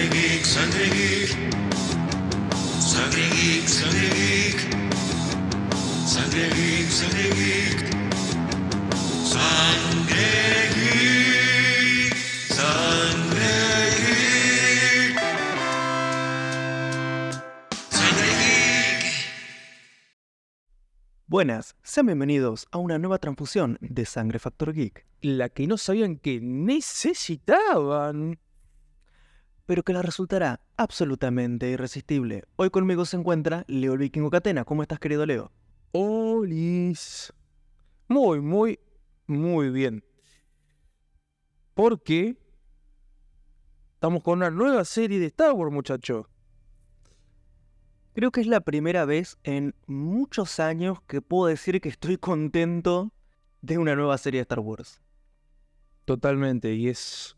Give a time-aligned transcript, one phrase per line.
[0.00, 1.36] Sangre Geek, Sangre Geek.
[2.80, 4.60] Sangre Geek, Sangre Geek.
[6.06, 7.80] Sangre Geek, Sangre Geek.
[9.28, 10.30] Sangre
[10.74, 12.16] Geek.
[12.48, 13.52] Sangre
[14.00, 15.20] Geek.
[17.90, 19.04] Sangre Geek.
[21.26, 26.16] Buenas, sean bienvenidos a una nueva transfusión de Sangre Factor Geek, La que no sabían
[26.16, 28.38] que necesitaban.
[29.70, 32.42] Pero que la resultará absolutamente irresistible.
[32.56, 34.64] Hoy conmigo se encuentra Leo el Vikingo Catena.
[34.64, 35.52] ¿Cómo estás, querido Leo?
[35.92, 37.32] Olis.
[38.08, 38.80] Muy, muy,
[39.28, 40.02] muy bien.
[41.74, 42.36] Porque
[43.94, 46.26] estamos con una nueva serie de Star Wars, muchachos.
[48.12, 53.12] Creo que es la primera vez en muchos años que puedo decir que estoy contento
[53.62, 55.00] de una nueva serie de Star Wars.
[56.06, 56.74] Totalmente.
[56.74, 57.36] Y es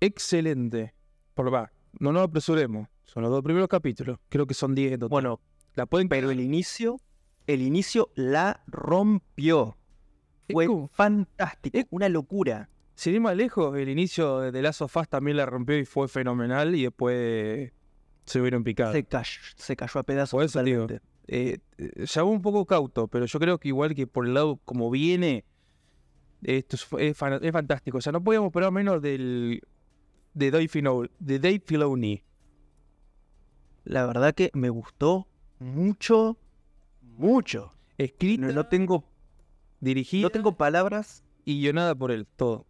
[0.00, 0.94] excelente.
[1.38, 2.88] Por va, no nos apresuremos.
[3.04, 4.18] Son los dos primeros capítulos.
[4.28, 5.10] Creo que son 10 en total.
[5.10, 5.40] Bueno,
[5.76, 7.00] la pueden pero el inicio,
[7.46, 9.76] el inicio la rompió.
[10.50, 12.68] Fue fantástico, una locura.
[12.96, 15.84] Sin ir más lejos, el inicio de The Last of Us también la rompió y
[15.84, 16.74] fue fenomenal.
[16.74, 17.70] Y después
[18.24, 18.92] se hubieron picado.
[18.92, 20.32] Se cayó, se cayó a pedazos.
[20.38, 20.88] Por eso digo,
[21.28, 24.58] eh, eh, ya un poco cauto, pero yo creo que igual que por el lado
[24.64, 25.44] como viene,
[26.42, 27.98] esto es, es fan- es fantástico.
[27.98, 29.62] O sea, no podíamos esperar menos del
[30.38, 31.08] de Dave Filoni.
[31.18, 32.22] De Dave Filoni.
[33.84, 35.26] La verdad que me gustó
[35.58, 36.36] mucho,
[37.02, 37.72] mucho.
[37.96, 39.04] Escrita, No, no tengo,
[39.80, 42.66] dirigida no tengo palabras, y guionada por él, todo.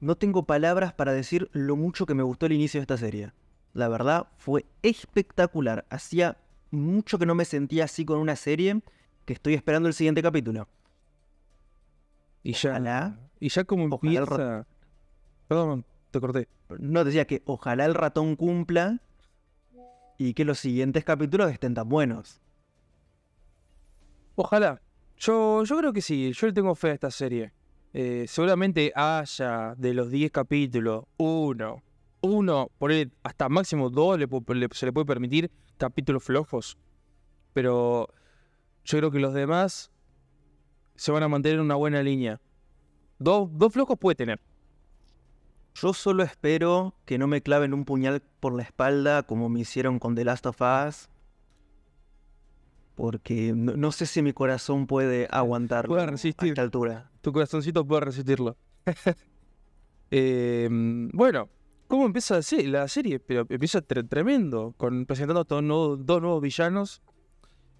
[0.00, 3.32] no tengo palabras para decir lo mucho que me gustó el inicio de esta serie.
[3.74, 5.86] La verdad fue espectacular.
[5.90, 6.38] Hacía
[6.70, 8.80] mucho que no me sentía así con una serie
[9.24, 10.66] que estoy esperando el siguiente capítulo.
[12.42, 13.20] Y ya, Ojalá.
[13.38, 14.66] y ya como empieza...
[15.46, 16.48] Perdón, te corté.
[16.78, 19.00] No decía que ojalá el ratón cumpla
[20.16, 22.40] y que los siguientes capítulos estén tan buenos.
[24.34, 24.80] Ojalá.
[25.16, 27.52] Yo, yo creo que sí, yo le tengo fe a esta serie.
[27.92, 31.82] Eh, seguramente haya de los 10 capítulos, uno,
[32.20, 34.18] uno, por ahí hasta máximo dos
[34.72, 36.78] se le puede permitir capítulos flojos.
[37.52, 38.08] Pero
[38.84, 39.90] yo creo que los demás
[40.94, 42.40] se van a mantener en una buena línea.
[43.18, 44.40] Dos, dos flojos puede tener.
[45.80, 49.98] Yo solo espero que no me claven un puñal por la espalda como me hicieron
[49.98, 51.08] con The Last of Us.
[52.94, 56.04] Porque no, no sé si mi corazón puede aguantar Puede a
[56.50, 57.10] esta altura.
[57.20, 58.56] Tu corazoncito puede resistirlo.
[60.10, 60.68] Eh,
[61.12, 61.50] bueno,
[61.86, 63.20] ¿cómo empieza la se- la serie?
[63.20, 67.02] Pero empieza tre- tremendo, con presentando nuevos- dos nuevos villanos,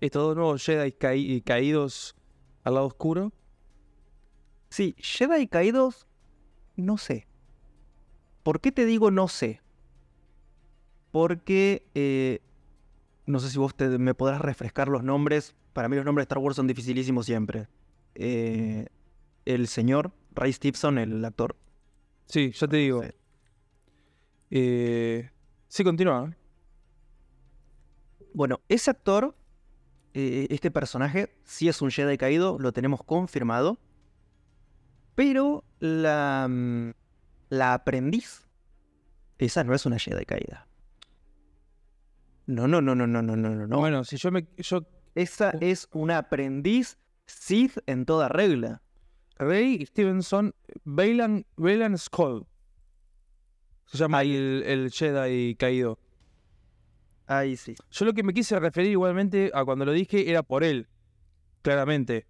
[0.02, 2.14] estos dos nuevos Jedi caí- caídos
[2.64, 3.32] al lado oscuro.
[4.68, 6.06] Sí, Jedi caídos,
[6.76, 7.26] no sé.
[8.48, 9.60] ¿Por qué te digo no sé?
[11.10, 12.40] Porque eh,
[13.26, 15.54] no sé si vos te- me podrás refrescar los nombres.
[15.74, 17.68] Para mí los nombres de Star Wars son dificilísimos siempre.
[18.14, 18.86] Eh,
[19.44, 21.56] el señor Ray Stevenson, el actor.
[22.24, 23.02] Sí, ya te digo.
[23.02, 23.10] Sí.
[24.52, 25.30] Eh,
[25.68, 26.34] sí, continúa.
[28.32, 29.36] Bueno, ese actor,
[30.14, 33.76] eh, este personaje, sí es un Jedi caído, lo tenemos confirmado.
[35.14, 36.92] Pero la, mm,
[37.48, 38.48] la aprendiz,
[39.38, 40.66] esa no es una Jedi caída.
[42.46, 43.78] No, no, no, no, no, no, no, no.
[43.78, 44.46] Bueno, si yo me.
[44.56, 44.86] Yo...
[45.14, 48.82] Esa es una aprendiz Sith en toda regla.
[49.36, 50.54] Ray Stevenson,
[50.84, 52.46] Bailan, Bailan Skull.
[53.86, 55.98] Se llama Ay, el, el, Jedi caído.
[57.26, 57.74] Ahí sí.
[57.90, 60.88] Yo lo que me quise referir igualmente a cuando lo dije era por él,
[61.62, 62.26] claramente.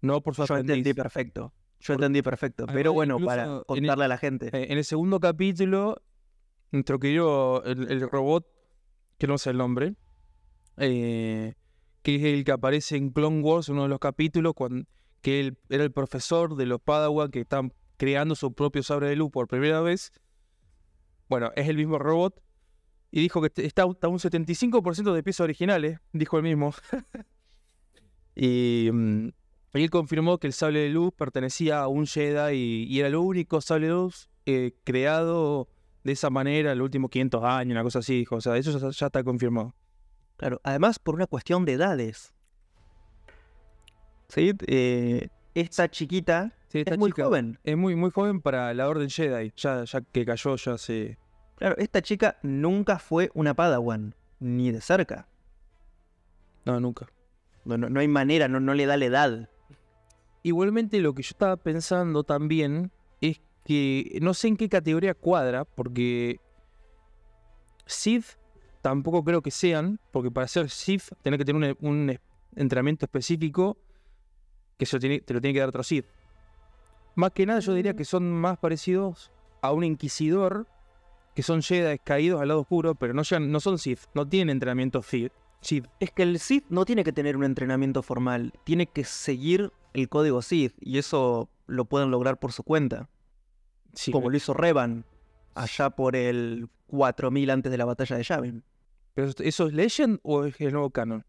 [0.00, 0.56] No por su yo.
[0.56, 1.52] Entendí perfecto.
[1.80, 2.66] Yo entendí perfecto.
[2.66, 4.48] Pero bueno, para el- contarle a la gente.
[4.52, 6.02] Eh, en el segundo capítulo,
[6.70, 8.46] nuestro querido el, el robot,
[9.18, 9.94] que no sé el nombre,
[10.76, 11.54] eh,
[12.02, 14.86] que es el que aparece en Clone Wars, uno de los capítulos, cuando,
[15.22, 19.16] que él era el profesor de los Padawan que están creando su propio sabre de
[19.16, 20.12] luz por primera vez.
[21.28, 22.42] Bueno, es el mismo robot.
[23.12, 26.72] Y dijo que está hasta un 75% de piezas originales, dijo el mismo.
[28.34, 29.32] y, mm, y
[29.72, 33.16] él confirmó que el sable de luz pertenecía a un Jedi y, y era el
[33.16, 35.68] único sable de luz eh, creado
[36.02, 38.36] de esa manera en los últimos 500 años, una cosa así, dijo.
[38.36, 39.74] O sea, eso ya, ya está confirmado.
[40.36, 42.34] Claro, además por una cuestión de edades.
[44.28, 44.52] ¿Sí?
[44.66, 47.58] Eh, esta chiquita Sí, esta es muy chica joven.
[47.64, 51.18] Es muy, muy joven para la Orden Jedi, ya, ya que cayó ya hace...
[51.56, 55.26] Claro, esta chica nunca fue una Padawan, ni de cerca.
[56.64, 57.08] No, nunca.
[57.64, 59.49] No, no, no hay manera, no, no le da la edad.
[60.42, 62.90] Igualmente lo que yo estaba pensando también
[63.20, 66.40] es que no sé en qué categoría cuadra, porque
[67.86, 68.24] Sith
[68.82, 72.18] tampoco creo que sean, porque para ser Sith tenés que tener un, un
[72.56, 73.76] entrenamiento específico
[74.78, 76.06] que se lo tiene- te lo tiene que dar otro Sith.
[77.16, 80.66] Más que nada yo diría que son más parecidos a un inquisidor,
[81.34, 84.54] que son Jedi caídos al lado oscuro, pero no, llegan- no son Sith, no tienen
[84.56, 85.32] entrenamiento Sith.
[85.60, 85.86] Sith.
[86.00, 90.08] Es que el Sith no tiene que tener un entrenamiento formal, tiene que seguir el
[90.08, 93.08] código Sith y eso lo pueden lograr por su cuenta,
[93.92, 95.04] Sí, como lo hizo Revan
[95.54, 98.64] allá por el 4000 antes de la batalla de Yavin.
[99.14, 101.24] pero ¿eso es Legend o es el nuevo canon?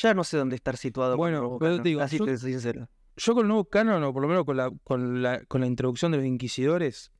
[0.00, 1.16] Ya no sé dónde estar situado.
[1.16, 2.88] Bueno, pero te digo, así yo- te soy sincero.
[3.16, 5.66] Yo con el nuevo canon, o por lo menos con la, con la, con la
[5.66, 7.12] introducción de los inquisidores,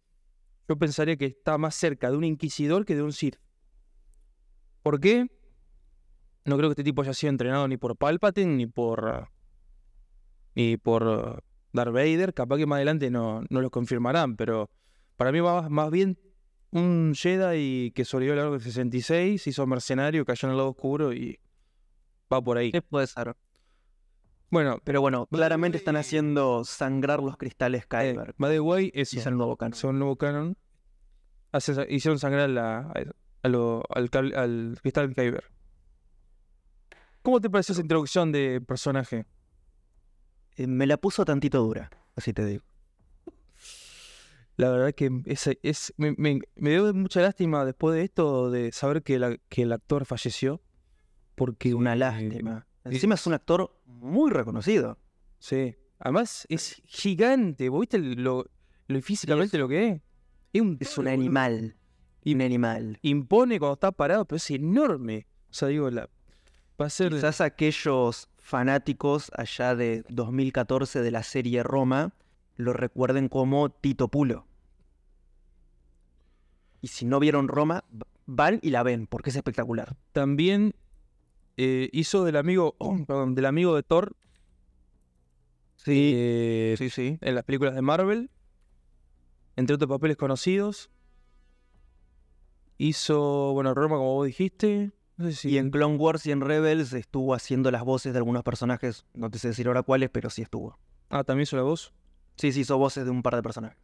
[0.68, 3.36] yo pensaría que está más cerca de un inquisidor que de un Sith.
[4.86, 5.26] ¿Por qué?
[6.44, 9.28] No creo que este tipo haya sido entrenado ni por Palpatine ni por.
[10.54, 11.40] ni por ah,
[11.72, 12.32] Darth Vader.
[12.32, 14.70] Capaz que más adelante no, no lo confirmarán, pero
[15.16, 16.16] para mí va más bien
[16.70, 20.70] un Jedi que sobrevivió a lo largo del 66, hizo mercenario, cayó en el lado
[20.70, 21.40] oscuro y
[22.32, 22.70] va por ahí.
[22.70, 23.34] Sí, puede ser.
[24.52, 28.36] Bueno, Pero bueno, By claramente están haciendo sangrar los cristales eh, Kyber.
[28.38, 29.18] by the way, eso.
[29.18, 29.74] es el nuevo canon.
[29.76, 30.56] son nuevo canon.
[31.88, 32.92] Hicieron sangrar la-
[33.46, 35.44] a, lo- al, cable- al cristal Kyber.
[37.22, 39.26] ¿Cómo te pareció esa introducción de personaje?
[40.56, 42.64] Eh, me la puso tantito dura, así te digo.
[44.56, 48.72] La verdad que es, es, me, me- me dio mucha lástima después de esto de
[48.72, 50.62] saber que, la- que el actor falleció.
[51.34, 52.66] Porque Una eh, lástima.
[52.84, 54.98] Encima es un actor muy reconocido.
[55.38, 55.76] Sí.
[55.98, 57.68] Además es gigante.
[57.68, 58.46] ¿Vos viste lo,
[58.86, 60.02] lo físicamente lo que es?
[60.54, 61.10] Es un, Es boludo.
[62.26, 62.98] Un animal.
[63.02, 65.26] Impone cuando está parado, pero es enorme.
[65.50, 66.08] O sea, digo, la,
[66.80, 67.12] va a ser.
[67.12, 72.12] Quizás aquellos fanáticos allá de 2014 de la serie Roma
[72.56, 74.46] lo recuerden como Tito Pulo.
[76.80, 77.84] Y si no vieron Roma,
[78.26, 79.96] van y la ven, porque es espectacular.
[80.12, 80.74] También
[81.56, 82.76] eh, hizo del amigo,
[83.06, 84.16] perdón, del amigo de Thor
[85.86, 87.18] eh, sí, sí.
[87.20, 88.30] en las películas de Marvel,
[89.56, 90.90] entre otros papeles conocidos.
[92.78, 94.92] Hizo, bueno, Roma, como vos dijiste.
[95.16, 98.18] No sé si Y en Clone Wars y en Rebels estuvo haciendo las voces de
[98.18, 99.06] algunos personajes.
[99.14, 100.78] No te sé decir ahora cuáles, pero sí estuvo.
[101.08, 101.94] Ah, también hizo la voz.
[102.36, 103.78] Sí, sí, hizo voces de un par de personajes.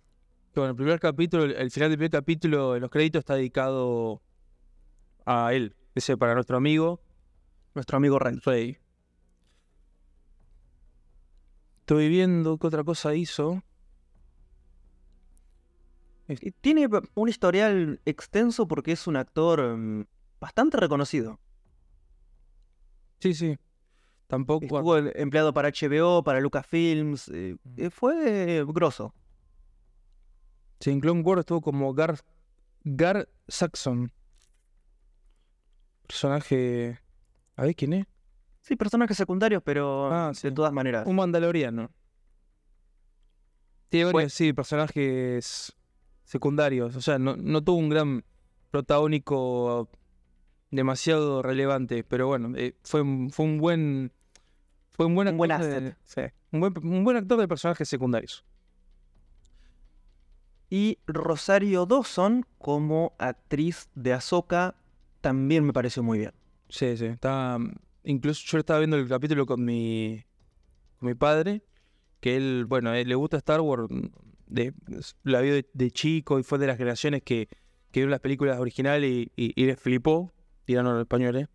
[0.55, 4.21] Bueno, el primer capítulo, el, final del primer capítulo, en los créditos está dedicado
[5.25, 5.75] a él.
[5.95, 7.01] Ese para nuestro amigo
[7.75, 8.39] Nuestro amigo Rey.
[8.45, 8.79] Rey.
[11.81, 13.63] Estoy viendo qué otra cosa hizo.
[16.61, 20.07] Tiene un historial extenso porque es un actor mm,
[20.41, 21.41] bastante reconocido.
[23.21, 23.59] Sí, sí.
[24.27, 24.65] Tampoco.
[24.65, 27.29] Estuvo en- empleado para HBO, para Lucasfilms.
[27.29, 29.15] eh, eh, fue grosso.
[30.81, 32.19] Sí, en Clone Wars estuvo como Gar,
[32.83, 34.11] Gar Saxon.
[36.07, 36.99] Personaje.
[37.57, 38.07] A ver quién es.
[38.63, 41.07] Sí, personajes secundarios, pero Ah, de todas maneras.
[41.07, 41.91] Un mandaloriano.
[43.89, 45.75] Tiene varios, sí, personajes
[46.25, 46.97] secundarios.
[46.97, 48.25] O sea, no, no tuvo un gran
[48.71, 49.89] protagónico
[50.71, 52.05] demasiado relevante.
[52.05, 54.13] Pero bueno, eh, fue, un- fue un buen.
[54.93, 56.21] Fue un buen Un buen actor de- sí,
[56.53, 58.45] un, buen, un buen actor de personajes secundarios.
[60.71, 64.75] Y Rosario Dawson, como actriz de Ahsoka,
[65.21, 66.33] también me pareció muy bien.
[66.69, 67.07] Sí, sí.
[67.07, 67.59] Está,
[68.05, 70.25] incluso yo estaba viendo el capítulo con mi,
[70.99, 71.63] con mi padre,
[72.21, 73.87] que él, bueno, él le gusta Star Wars,
[74.53, 74.75] de,
[75.25, 77.49] la vio de, de chico y fue de las generaciones que,
[77.91, 80.33] que vio las películas originales y, y, y le flipó,
[80.65, 81.49] tirando los españoles.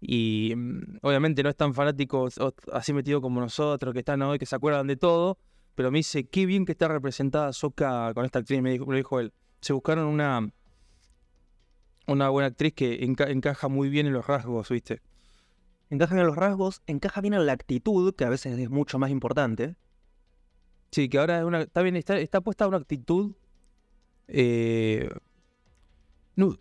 [0.00, 2.28] Y mm, obviamente no es tan fanático
[2.72, 5.38] así metido como nosotros, que están hoy, que se acuerdan de todo,
[5.74, 8.96] pero me dice, qué bien que está representada Soka con esta actriz, me dijo, me
[8.96, 9.32] dijo él.
[9.60, 10.50] Se buscaron una,
[12.06, 15.02] una buena actriz que enca- encaja muy bien en los rasgos, ¿viste?
[15.90, 18.98] Encaja bien en los rasgos, encaja bien en la actitud, que a veces es mucho
[18.98, 19.76] más importante.
[20.90, 23.32] Sí, que ahora es una, está bien, está, está puesta una actitud.
[24.28, 25.08] eh,
[26.36, 26.58] nu-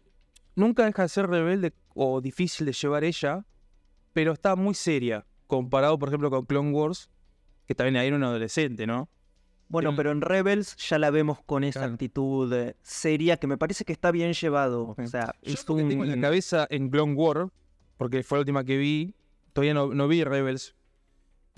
[0.55, 3.46] nunca deja de ser rebelde o difícil de llevar ella,
[4.13, 7.10] pero está muy seria, comparado, por ejemplo, con Clone Wars,
[7.65, 9.10] que también ahí era un adolescente, ¿no?
[9.69, 11.93] Bueno, Tiene- pero en Rebels ya la vemos con esa Claro.
[11.93, 14.96] actitud eh, seria que me parece que está bien llevado.
[14.98, 16.22] O sea, Yo es tengo en la un...
[16.22, 17.51] cabeza en Clone Wars,
[17.98, 19.13] porque fue la última que vi,
[19.51, 20.74] todavía no, no vi Rebels.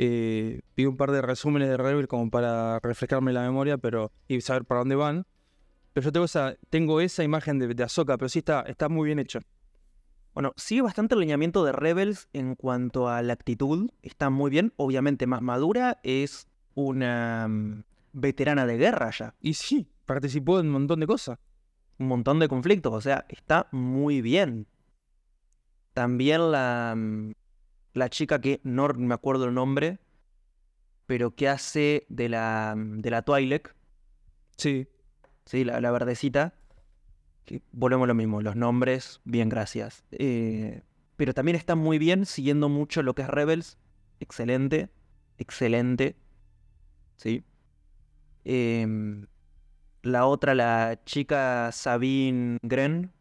[0.02, 4.40] Eh, vi un par de resúmenes de Rebels como para refrescarme la memoria pero y
[4.40, 5.28] saber para dónde van.
[5.92, 9.08] Pero yo tengo esa, tengo esa imagen de, de Ahsoka, pero sí está, está muy
[9.08, 9.40] bien hecho.
[10.34, 13.90] Bueno, sigue bastante el lineamiento de Rebels en cuanto a la actitud.
[14.02, 16.00] Está muy bien, obviamente más madura.
[16.04, 19.36] Es una mm, veterana de guerra ya.
[19.42, 21.40] Y sí, participó en un montón de cosas.
[21.98, 24.66] un montón de conflictos, o sea, está muy bien.
[25.94, 27.34] También la, mm,
[27.94, 30.00] la chica que no me acuerdo el nombre,
[31.06, 33.76] pero que hace de la, mm, de la Twi'lek,
[34.58, 34.88] Sí.
[35.46, 35.64] ¿sí?
[35.64, 36.54] La, la verdecita.
[37.46, 40.04] Que volvemos a lo mismo, los nombres, bien, gracias.
[40.12, 40.84] Eh,
[41.16, 43.78] pero también está muy bien, siguiendo mucho lo que es Rebels.
[44.20, 44.90] Excelente,
[45.38, 46.16] excelente.
[47.16, 47.44] ¿Sí?
[48.46, 49.26] Em,
[50.04, 53.12] la otra, la chica Sabine Gren.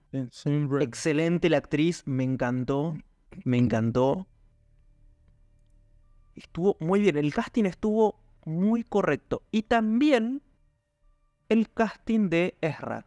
[0.81, 2.97] Excelente la actriz, me encantó.
[3.45, 4.27] Me encantó.
[6.39, 9.43] Estuvo muy bien, el casting estuvo muy correcto.
[9.51, 10.43] Y también
[11.49, 13.07] el casting de Ezra,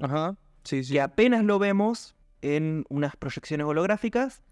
[0.00, 0.36] Ajá.
[0.64, 0.92] Sí, sí.
[0.94, 4.42] que apenas lo vemos en unas proyecciones holográficas,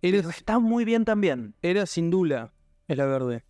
[0.00, 1.54] Era, pero está muy bien también.
[1.62, 2.52] era sin dula,
[2.88, 3.44] es la verde.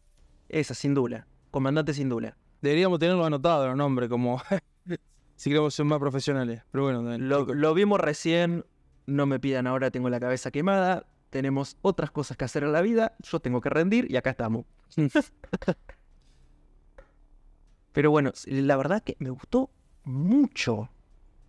[0.48, 1.26] Esa, sin duda.
[1.50, 2.36] Comandante sin duda.
[2.60, 4.40] Deberíamos tenerlo anotado el nombre, como
[5.36, 6.62] si queremos ser más profesionales.
[6.70, 8.64] Pero bueno, Lo, lo vimos recién,
[9.06, 11.06] no me pidan ahora, tengo la cabeza quemada.
[11.32, 14.66] Tenemos otras cosas que hacer en la vida, yo tengo que rendir y acá estamos.
[17.92, 19.70] Pero bueno, la verdad que me gustó
[20.04, 20.90] mucho.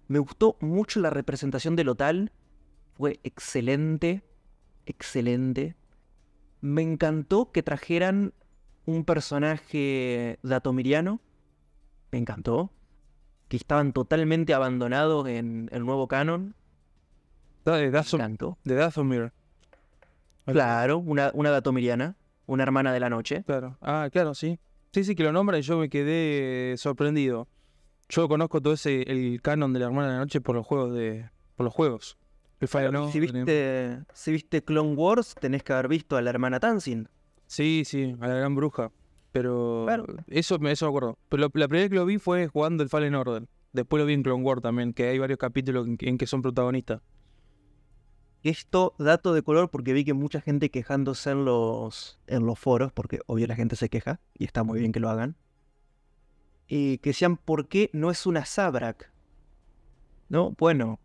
[0.08, 2.32] Me gustó mucho la representación del hotel.
[2.94, 4.24] Fue excelente.
[4.86, 5.76] Excelente.
[6.62, 8.34] Me encantó que trajeran
[8.86, 11.20] un personaje datomiriano.
[12.10, 12.72] Me encantó.
[13.50, 16.56] Que estaban totalmente abandonados en el nuevo canon.
[17.66, 18.58] De encantó.
[18.64, 19.34] de Dathomir.
[20.46, 22.16] Claro, una, una datomiriana.
[22.46, 23.44] Una hermana de la noche.
[23.46, 23.78] Claro.
[23.82, 24.60] Ah, claro, sí.
[24.92, 27.48] Sí, sí, que lo nombra y yo me quedé sorprendido.
[28.10, 30.94] Yo conozco todo ese, el canon de la hermana de la noche por los juegos
[30.94, 31.30] de.
[31.56, 32.18] por los juegos.
[32.60, 36.60] El Fire si, viste, si viste Clone Wars, tenés que haber visto a la hermana
[36.60, 37.08] Tansin.
[37.48, 38.92] Sí, sí, a la gran bruja.
[39.32, 40.06] Pero Claro.
[40.28, 41.18] eso, me- eso me acuerdo.
[41.30, 43.48] Pero la primera vez que lo vi fue jugando el Fallen Order.
[43.72, 46.42] Después lo vi en Clone Wars también, que hay varios capítulos en, en que son
[46.42, 47.02] protagonistas.
[48.44, 52.92] Esto, dato de color, porque vi que mucha gente quejándose en los, en los foros,
[52.92, 55.38] porque obvio la gente se queja, y está muy bien que lo hagan.
[56.68, 59.14] Y que decían, ¿por qué no es una Sabrak?
[60.28, 61.00] No, bueno,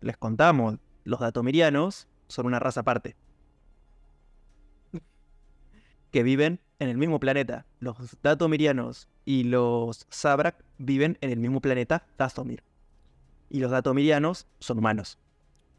[0.00, 3.16] les contamos, los datomirianos son una raza aparte.
[6.10, 7.66] Que viven en el mismo planeta.
[7.78, 12.64] Los datomirianos y los Sabrak viven en el mismo planeta, Dathomir.
[13.48, 15.18] Y los datomirianos son humanos.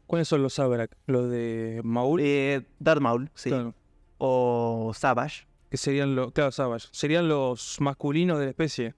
[0.06, 0.96] ¿Cuáles son los Sabrak?
[1.06, 2.20] Los de Maul.
[2.22, 3.50] Eh, Darth Maul, sí.
[3.50, 3.74] Claro.
[4.18, 5.46] O Savage.
[5.70, 6.32] Que serían los.
[6.32, 6.88] Claro, Savage.
[6.92, 8.94] Serían los masculinos de la especie.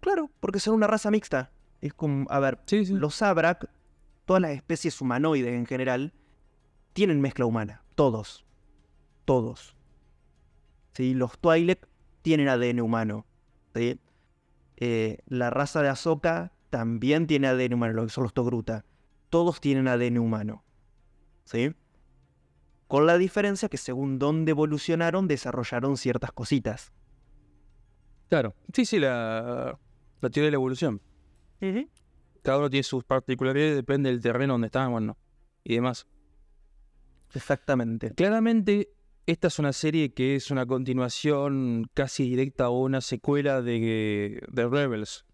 [0.00, 1.52] Claro, porque son una raza mixta.
[1.80, 2.94] Es como, a ver, Sí, sí.
[2.94, 3.68] los Sabrak,
[4.24, 6.12] todas las especies humanoides en general,
[6.92, 7.82] tienen mezcla humana.
[7.96, 8.44] Todos.
[9.24, 9.76] Todos.
[10.94, 11.14] ¿Sí?
[11.14, 11.88] Los Twi'lek
[12.22, 13.26] tienen ADN humano.
[13.74, 13.98] ¿sí?
[14.76, 18.84] Eh, la raza de Ahsoka también tiene ADN humano, lo que son los Togruta.
[19.32, 20.62] Todos tienen ADN humano.
[21.44, 21.74] ¿Sí?
[22.86, 26.92] Con la diferencia que según dónde evolucionaron, desarrollaron ciertas cositas.
[28.28, 28.54] Claro.
[28.74, 29.78] Sí, sí, la,
[30.20, 31.00] la teoría de la evolución.
[32.42, 35.16] Cada uno tiene sus particularidades, depende del terreno donde están, bueno,
[35.64, 36.06] y demás.
[37.32, 38.12] Exactamente.
[38.12, 38.90] Claramente,
[39.24, 44.68] esta es una serie que es una continuación casi directa o una secuela de, de
[44.68, 45.24] Rebels.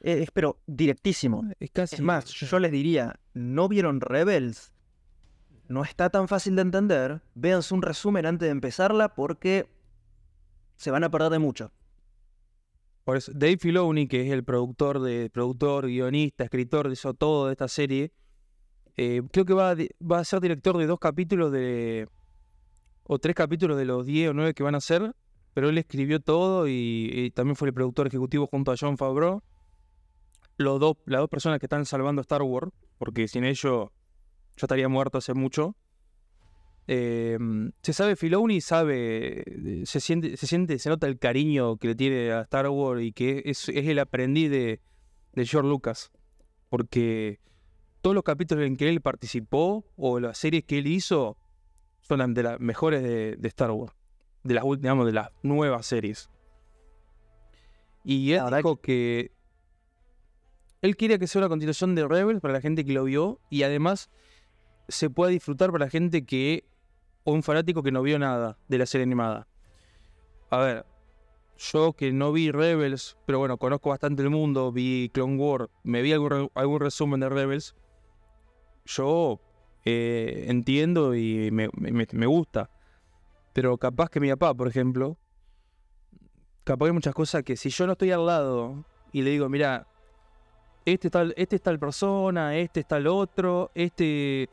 [0.00, 1.44] Eh, es, pero directísimo.
[1.58, 1.96] Es casi.
[1.96, 4.72] Es más, yo les diría, ¿no vieron Rebels?
[5.68, 7.20] No está tan fácil de entender.
[7.34, 9.68] Véanse un resumen antes de empezarla porque
[10.76, 11.72] se van a perder de mucho.
[13.04, 17.52] Por eso, Dave Filoni, que es el productor, de, productor, guionista, escritor, hizo todo de
[17.52, 18.12] esta serie,
[18.96, 22.06] eh, creo que va a, di- va a ser director de dos capítulos de.
[23.04, 25.14] o tres capítulos de los 10 o 9 que van a ser,
[25.54, 29.42] pero él escribió todo y, y también fue el productor ejecutivo junto a John Favreau.
[30.58, 33.90] Los dos, las dos personas que están salvando Star Wars, porque sin ellos yo
[34.56, 35.76] estaría muerto hace mucho.
[36.88, 37.38] Eh,
[37.82, 39.44] se sabe Filoni, sabe,
[39.84, 43.12] se siente, se siente, se nota el cariño que le tiene a Star Wars y
[43.12, 44.80] que es, es el aprendiz de,
[45.34, 46.10] de George Lucas.
[46.68, 47.38] Porque
[48.00, 51.36] todos los capítulos en que él participó o las series que él hizo
[52.00, 53.94] son de las mejores de, de Star Wars.
[54.42, 56.30] De las digamos, de las nuevas series.
[58.02, 59.30] Y él La dijo que
[60.82, 63.62] él quería que sea una continuación de Rebels para la gente que lo vio y
[63.62, 64.10] además
[64.88, 66.64] se pueda disfrutar para la gente que
[67.24, 69.48] o un fanático que no vio nada de la serie animada.
[70.50, 70.86] A ver,
[71.58, 76.00] yo que no vi Rebels, pero bueno, conozco bastante el mundo, vi Clone Wars, me
[76.02, 77.74] vi algún, algún resumen de Rebels,
[78.86, 79.40] yo
[79.84, 82.70] eh, entiendo y me, me- me gusta.
[83.52, 85.18] Pero capaz que mi papá, por ejemplo,
[86.64, 89.86] capaz hay muchas cosas que si yo no estoy al lado y le digo, mira,
[90.92, 94.48] este está, este está el persona, este está el otro, este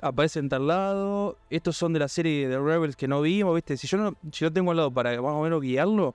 [0.00, 3.76] aparece en tal lado, estos son de la serie de Rebels que no vimos, ¿viste?
[3.76, 6.14] Si yo no, si yo tengo al lado para más o menos guiarlo,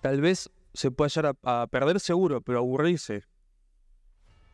[0.00, 3.24] tal vez se pueda llegar a, a perder seguro, pero aburrirse.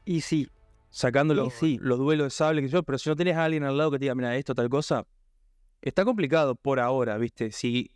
[0.07, 0.49] Y sí,
[0.95, 1.77] Sacando los, sí.
[1.83, 3.99] los duelos de sable, que yo, pero si no tenés a alguien al lado que
[3.99, 5.05] te diga, mira, esto, tal cosa,
[5.83, 7.51] está complicado por ahora, ¿viste?
[7.51, 7.91] Si,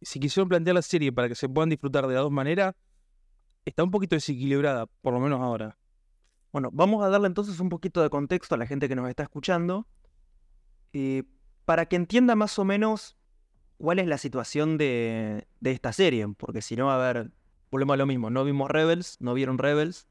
[0.00, 2.74] si quisieron plantear la serie para que se puedan disfrutar de las dos maneras,
[3.68, 5.78] está un poquito desequilibrada, por lo menos ahora.
[6.52, 9.22] Bueno, vamos a darle entonces un poquito de contexto a la gente que nos está
[9.22, 9.86] escuchando,
[10.92, 11.24] eh,
[11.64, 13.16] para que entienda más o menos
[13.76, 17.30] cuál es la situación de, de esta serie, porque si no, a ver,
[17.70, 20.08] volvemos a lo mismo, no vimos Rebels, no vieron Rebels,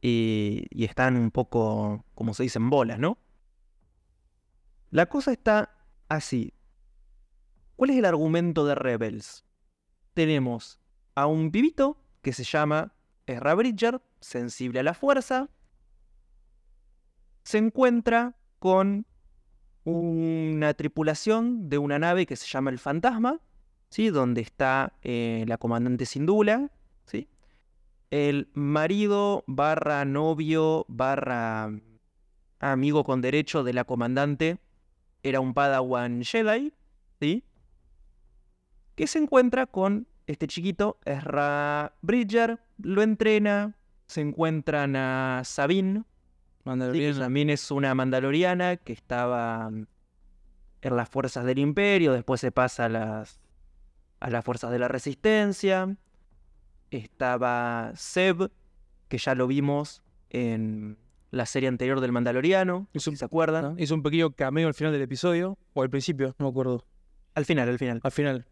[0.00, 3.18] y, y están un poco, como se dice, en bolas, ¿no?
[4.90, 5.76] La cosa está
[6.08, 6.54] así.
[7.76, 9.44] ¿Cuál es el argumento de Rebels?
[10.14, 10.80] Tenemos
[11.14, 12.92] a un pibito que se llama
[13.26, 15.48] Ezra Bridger, sensible a la fuerza,
[17.42, 19.06] se encuentra con
[19.84, 23.40] una tripulación de una nave que se llama el Fantasma,
[23.88, 24.10] ¿sí?
[24.10, 26.70] donde está eh, la comandante Sindula,
[27.06, 27.28] ¿sí?
[28.10, 31.70] el marido barra novio barra
[32.58, 34.58] amigo con derecho de la comandante
[35.22, 36.72] era un Padawan Jedi,
[37.20, 37.44] ¿sí?
[38.94, 46.04] que se encuentra con este chiquito, Ezra Bridger, lo entrena, se encuentran a Sabine,
[46.92, 49.86] Sí, también es una mandaloriana que estaba mm,
[50.82, 53.40] en las fuerzas del imperio, después se pasa a las,
[54.20, 55.96] a las fuerzas de la resistencia.
[56.90, 58.50] Estaba Seb,
[59.08, 60.98] que ya lo vimos en
[61.30, 63.78] la serie anterior del Mandaloriano, Es si se acuerdan.
[63.78, 66.84] Hizo un pequeño cameo al final del episodio, o al principio, no me acuerdo.
[67.34, 68.46] Al final, al final, Al final.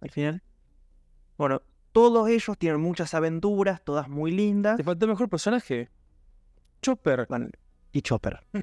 [0.00, 0.42] al final.
[1.38, 4.76] Bueno, todos ellos tienen muchas aventuras, todas muy lindas.
[4.76, 5.88] Te faltó el mejor personaje.
[6.82, 7.26] Chopper.
[7.28, 7.48] Bueno,
[7.92, 8.40] y Chopper.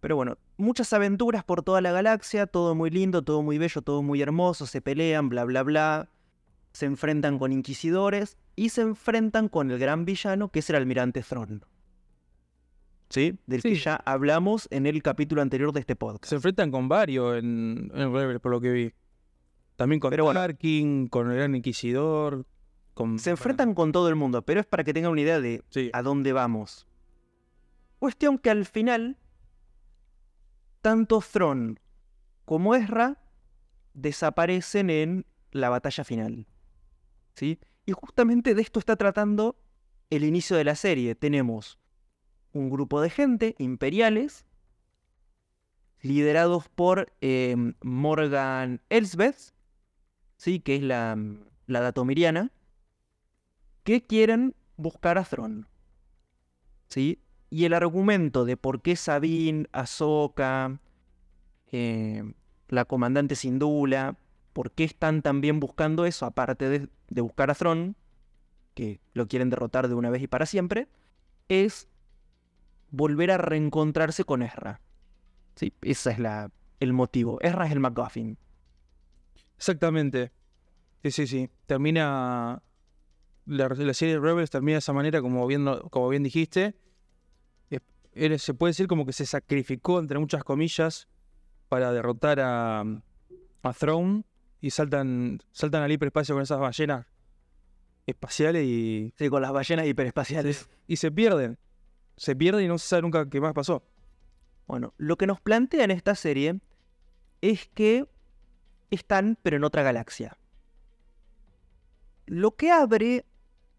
[0.00, 4.02] Pero bueno, muchas aventuras por toda la galaxia, todo muy lindo, todo muy bello, todo
[4.02, 6.10] muy hermoso, se pelean, bla, bla, bla.
[6.72, 11.22] Se enfrentan con inquisidores y se enfrentan con el gran villano que es el almirante
[11.22, 11.64] Thrawn.
[13.08, 13.38] ¿Sí?
[13.46, 16.26] Del que ya hablamos en el capítulo anterior de este podcast.
[16.26, 18.92] Se enfrentan con varios en, en Rebels, por lo que vi.
[19.76, 20.40] También con Pero bueno.
[20.40, 22.46] Tarkin, con el Gran Inquisidor.
[22.94, 25.62] Con, Se enfrentan con todo el mundo, pero es para que tengan una idea de
[25.68, 25.90] Sí.
[25.92, 26.86] a dónde vamos.
[27.98, 29.18] Cuestión que al final,
[30.80, 31.78] tanto Thrawn
[32.44, 33.22] como Ezra
[33.92, 36.46] desaparecen en la batalla final.
[37.34, 37.58] ¿Sí?
[37.84, 39.56] Y justamente de esto está tratando
[40.10, 41.14] el inicio de la serie.
[41.14, 41.78] Tenemos
[42.52, 44.46] un grupo de gente, imperiales,
[46.00, 49.54] liderados por eh, Morgan Elsbeth,
[50.36, 50.60] ¿sí?
[50.60, 51.18] que es la,
[51.66, 52.52] la datomiriana,
[53.84, 55.66] que quieren buscar a Thrawn.
[56.88, 57.20] ¿Sí?
[57.50, 60.80] Y el argumento de por qué Sabine, Ahsoka,
[61.72, 62.22] eh,
[62.68, 64.16] la comandante Sindula,
[64.52, 67.96] por qué están también buscando eso, aparte de, de buscar a Thrawn,
[68.74, 70.88] que lo quieren derrotar de una vez y para siempre,
[71.48, 71.88] es
[72.90, 74.80] volver a reencontrarse con Ezra.
[75.54, 75.72] ¿Sí?
[75.82, 77.38] Ese es la, el motivo.
[77.40, 78.38] Ezra es el MacGuffin.
[79.56, 80.32] Exactamente.
[81.02, 81.50] Sí, sí, sí.
[81.66, 82.62] Termina.
[83.46, 86.74] La, la serie Rebels termina de esa manera, como bien, como bien dijiste.
[88.38, 91.06] Se puede decir como que se sacrificó, entre muchas comillas,
[91.68, 94.24] para derrotar a, a Throne.
[94.62, 97.06] Y saltan, saltan al hiperespacio con esas ballenas
[98.06, 100.68] espaciales y, Sí, con las ballenas hiperespaciales.
[100.88, 101.58] y se pierden.
[102.16, 103.84] Se pierden y no se sabe nunca qué más pasó.
[104.66, 106.58] Bueno, lo que nos plantea en esta serie
[107.42, 108.08] es que
[108.90, 110.36] están, pero en otra galaxia.
[112.26, 113.24] Lo que abre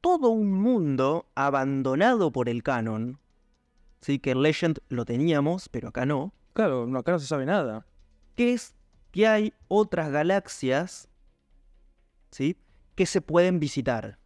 [0.01, 3.19] todo un mundo abandonado por el canon.
[4.01, 6.33] Sí, que en Legend lo teníamos, pero acá no.
[6.53, 7.85] Claro, no, acá no se sabe nada.
[8.35, 8.75] Que es
[9.11, 11.09] que hay otras galaxias,
[12.31, 12.57] ¿sí?
[12.95, 14.17] Que se pueden visitar.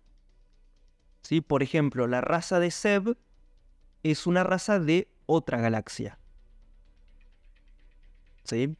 [1.23, 1.41] ¿Sí?
[1.41, 3.17] Por ejemplo, la raza de Seb
[4.03, 6.19] es una raza de otra galaxia.
[8.43, 8.75] ¿Sí?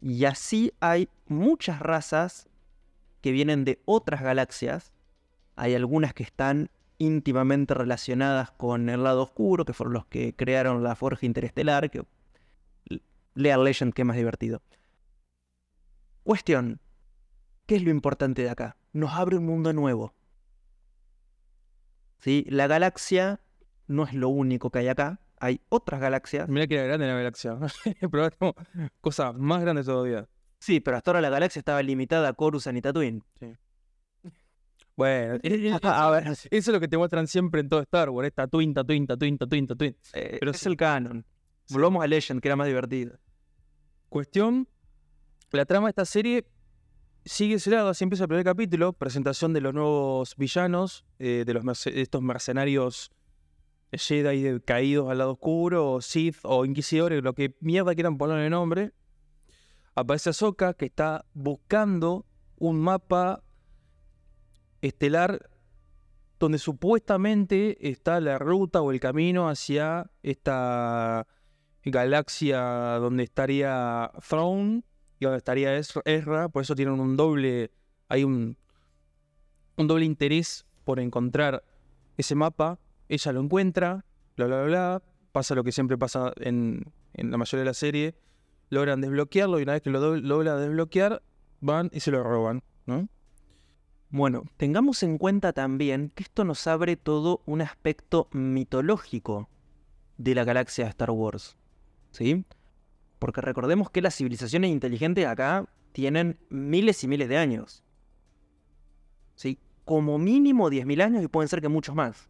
[0.00, 2.48] Y así hay muchas razas
[3.20, 4.92] que vienen de otras galaxias.
[5.56, 10.82] Hay algunas que están íntimamente relacionadas con el lado oscuro, que fueron los que crearon
[10.82, 12.04] la Forja Interestelar, que
[13.34, 14.62] lean Legend que más divertido.
[16.24, 16.80] Cuestión.
[17.66, 18.76] ¿Qué es lo importante de acá?
[18.92, 20.14] Nos abre un mundo nuevo.
[22.18, 22.44] ¿Sí?
[22.48, 23.40] La galaxia
[23.86, 25.20] no es lo único que hay acá.
[25.40, 26.48] Hay otras galaxias.
[26.48, 27.56] Mirá que era grande la galaxia.
[28.10, 28.54] Pero tenemos
[29.00, 30.28] cosas más grandes todavía.
[30.58, 33.22] Sí, pero hasta ahora la galaxia estaba limitada a Coruscant y Tatooine.
[34.96, 38.10] Bueno, eh, eh, A ver, eso es lo que te muestran siempre en todo Star
[38.10, 39.96] Wars, es Tatooine, Tatooine, Tatooine, Tatooine, Tatooine.
[40.14, 40.68] eh, Pero es sí.
[40.68, 41.24] el canon.
[41.70, 43.18] Volvamos a Legend, que era más divertido.
[44.08, 44.68] Cuestión,
[45.52, 46.46] la trama de esta serie
[47.24, 51.54] sigue ese lado, así empieza el primer capítulo, presentación de los nuevos villanos, eh, de
[51.54, 53.10] los merce- estos mercenarios
[53.92, 58.48] Jedi de- caídos al lado oscuro, o Sith, o Inquisidores, lo que mierda quieran ponerle
[58.50, 58.92] nombre.
[59.98, 62.24] Aparece Ahsoka, que está buscando
[62.56, 63.42] un mapa
[64.80, 65.50] estelar
[66.38, 71.26] donde supuestamente está la ruta o el camino hacia esta
[71.84, 72.60] galaxia
[73.00, 74.84] donde estaría Throne
[75.18, 77.72] y donde estaría Ez- Ezra, por eso tienen un doble,
[78.08, 78.56] hay un,
[79.76, 81.64] un doble interés por encontrar
[82.16, 82.78] ese mapa.
[83.08, 84.04] Ella lo encuentra,
[84.36, 86.84] bla, bla, bla, bla, pasa lo que siempre pasa en,
[87.14, 88.14] en la mayoría de la serie,
[88.70, 91.22] logran desbloquearlo y una vez que lo logran desbloquear,
[91.60, 93.08] van y se lo roban, ¿no?
[94.10, 99.50] Bueno, tengamos en cuenta también que esto nos abre todo un aspecto mitológico
[100.16, 101.56] de la galaxia de Star Wars.
[102.10, 102.44] ¿Sí?
[103.18, 107.84] Porque recordemos que las civilizaciones inteligentes acá tienen miles y miles de años.
[109.34, 109.58] ¿Sí?
[109.84, 112.28] Como mínimo 10.000 años y pueden ser que muchos más.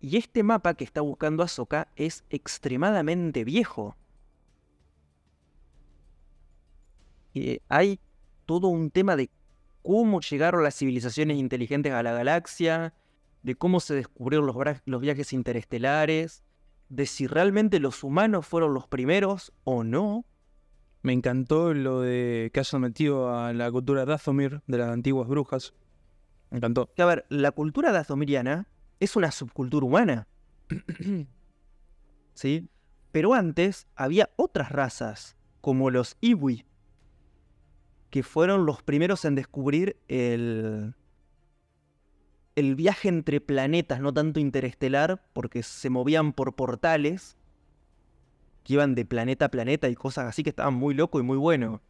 [0.00, 3.96] Y este mapa que está buscando Ahsoka es extremadamente viejo.
[7.34, 8.00] Eh, hay
[8.46, 9.30] todo un tema de
[9.82, 12.94] cómo llegaron las civilizaciones inteligentes a la galaxia,
[13.42, 14.46] de cómo se descubrieron
[14.84, 16.42] los, viajes interestelares,
[16.88, 20.24] de si realmente los humanos fueron los primeros o no.
[21.02, 25.72] Me encantó lo de que hayan metido a la cultura Dathomir de las antiguas brujas.
[26.50, 26.90] Me encantó.
[26.98, 28.66] A ver, la cultura dazomiriana
[28.98, 30.26] es una subcultura humana.
[32.34, 32.68] ¿Sí?
[33.12, 36.64] Pero antes había otras razas, como los Iwi,
[38.10, 40.94] que fueron los primeros en descubrir el,
[42.56, 47.36] el viaje entre planetas, no tanto interestelar, porque se movían por portales
[48.64, 51.38] que iban de planeta a planeta y cosas así que estaban muy loco y muy
[51.38, 51.80] bueno.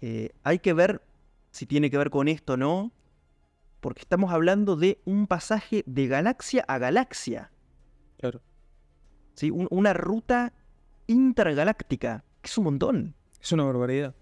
[0.00, 1.02] Eh, hay que ver
[1.50, 2.92] si tiene que ver con esto o no,
[3.80, 7.50] porque estamos hablando de un pasaje de galaxia a galaxia.
[8.18, 8.42] Claro.
[9.34, 9.50] ¿sí?
[9.50, 10.52] Un- una ruta
[11.06, 13.14] intergaláctica, que es un montón.
[13.40, 14.14] Es una barbaridad.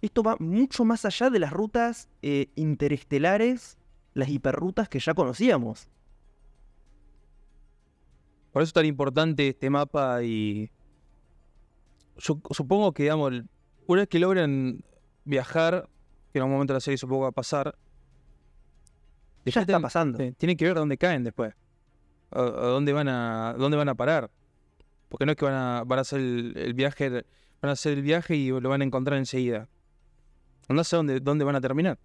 [0.00, 3.76] Esto va mucho más allá de las rutas eh, interestelares,
[4.14, 5.88] las hiperrutas que ya conocíamos.
[8.52, 10.70] Por eso es tan importante este mapa y.
[12.16, 13.32] Yo supongo que, digamos,
[13.86, 14.82] una vez que logran
[15.24, 15.88] viajar,
[16.32, 17.76] que en algún momento de la serie supongo va a pasar.
[19.44, 20.18] Ya está ten- pasando.
[20.18, 21.54] sí, tienen que ver dónde caen después.
[22.30, 23.54] A, a dónde van a.
[23.58, 24.30] dónde van a parar.
[25.08, 27.08] Porque no es que van a, van a hacer el, el viaje.
[27.60, 29.68] Van a hacer el viaje y lo van a encontrar enseguida.
[30.68, 31.98] No sé dónde, dónde van a terminar.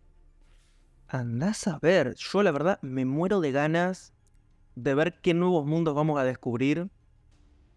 [1.08, 4.14] Andás a ver, yo la verdad me muero de ganas
[4.76, 6.90] de ver qué nuevos mundos vamos a descubrir,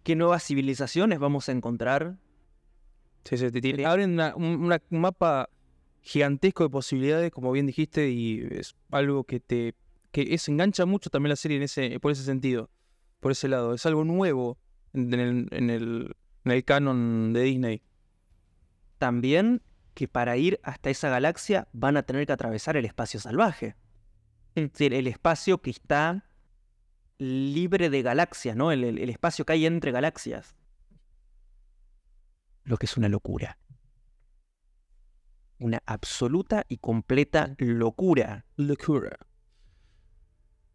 [0.05, 2.17] qué nuevas civilizaciones vamos a encontrar.
[3.25, 5.51] Sí, sí, te Sería- abren una- un una- un mapa
[6.03, 9.75] gigantesco de posibilidades, como bien dijiste, y es algo que te
[10.13, 12.71] que es engancha mucho también la serie en ese, por ese sentido,
[13.21, 13.75] por ese lado.
[13.75, 14.57] Es algo nuevo
[14.95, 17.83] en el, en el, en el canon de Disney.
[18.97, 19.61] También
[19.97, 23.77] que para ir hasta esa galaxia van a tener que atravesar el espacio salvaje.
[24.55, 26.27] Es decir, el espacio que está
[27.19, 28.71] libre de galaxias, ¿no?
[28.73, 30.55] El, el- el espacio que hay entre galaxias.
[32.65, 33.59] Lo que es una locura.
[35.59, 38.45] Una absoluta y completa locura.
[38.57, 39.17] Locura.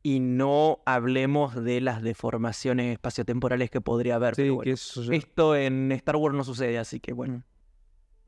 [0.02, 4.34] Y no hablemos de las deformaciones espaciotemporales que podría haber.
[4.34, 7.44] Sí, pero que bueno, eso ya- Esto en Star Wars no sucede, así que bueno.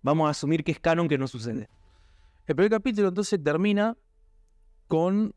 [0.03, 1.69] Vamos a asumir que es canon que no sucede.
[2.45, 3.97] El primer capítulo entonces termina
[4.87, 5.33] con,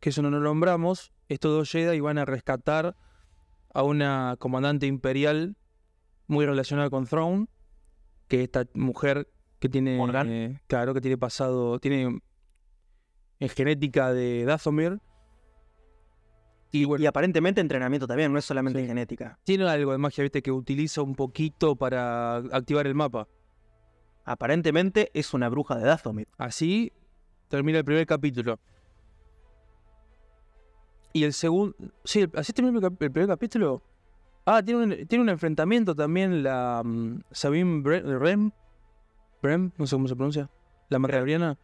[0.00, 2.96] que eso no lo nombramos, estos dos Jedi van a rescatar
[3.72, 5.56] a una comandante imperial
[6.26, 7.46] muy relacionada con Throne,
[8.26, 12.20] que es esta mujer que tiene, eh, claro, que tiene pasado, tiene
[13.40, 15.00] en genética de Dathomir.
[16.70, 18.86] Y bueno, Y aparentemente entrenamiento también, no es solamente Sí.
[18.86, 19.38] genética.
[19.44, 23.26] tiene algo de magia, viste, que utiliza un poquito para activar el mapa.
[24.28, 26.28] Aparentemente es una bruja de Dathomir.
[26.36, 26.92] Así
[27.48, 28.60] termina el primer capítulo.
[31.14, 31.74] Y el segundo.
[32.04, 33.82] Sí, así termina el, primer capítulo.
[34.44, 38.50] Ah, tiene un, tiene un enfrentamiento también la mm, Sabine Bre- Rem.
[39.40, 40.50] Brem, no sé cómo se pronuncia.
[40.90, 41.56] La mandaloriana.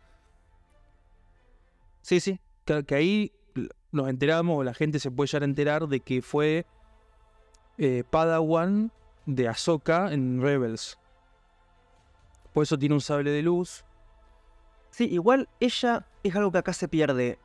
[2.01, 2.41] Sí, sí.
[2.65, 3.33] Que, ahí
[3.93, 6.65] nos enteramos, o la gente se puede llegar a enterar de que fue
[7.77, 8.91] eh, Padawan
[9.27, 10.99] de Ahsoka en Rebels.
[12.55, 13.85] Por eso tiene un sable de luz.
[14.91, 17.39] Sí, igual ella es algo que acá se pierde.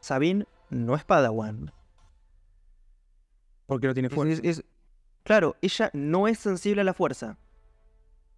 [0.00, 1.72] Sabine no es Padawan.
[3.66, 4.32] Porque no tiene fuerza.
[4.42, 4.64] es- es-
[5.22, 7.38] claro, ella no es sensible a la fuerza.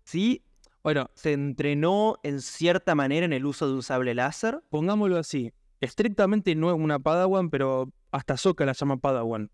[0.05, 0.43] Sí,
[0.83, 4.63] Bueno, se entrenó en cierta manera en el uso de un sable láser.
[4.71, 5.53] pongámoslo así.
[5.81, 9.51] Estrictamente no es una Padawan, pero hasta Sokka la llama Padawan.